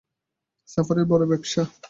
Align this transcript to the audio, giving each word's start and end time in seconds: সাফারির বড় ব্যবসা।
সাফারির 0.69 1.05
বড় 1.11 1.23
ব্যবসা। 1.27 1.61